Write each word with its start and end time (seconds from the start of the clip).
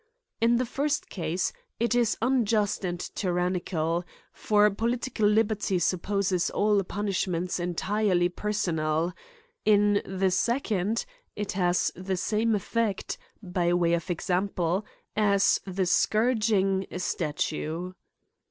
In 0.41 0.55
the 0.55 0.65
first 0.65 1.11
case, 1.11 1.53
it 1.79 1.93
is 1.93 2.17
un< 2.23 2.43
just 2.43 2.83
and 2.83 2.99
tyrannical, 3.13 4.03
for 4.33 4.67
political 4.71 5.27
liberty 5.27 5.77
supposes 5.77 6.49
all 6.49 6.83
punishments 6.83 7.59
entirely 7.59 8.27
personal; 8.27 9.13
in 9.63 10.01
the 10.03 10.31
second, 10.31 11.05
it 11.35 11.51
has 11.51 11.91
the 11.95 12.17
same 12.17 12.55
effect, 12.55 13.19
by 13.43 13.71
way 13.73 13.93
of 13.93 14.09
example, 14.09 14.87
as 15.15 15.59
the 15.67 15.85
scourging 15.85 16.87
a 16.89 16.97
statue. 16.97 17.93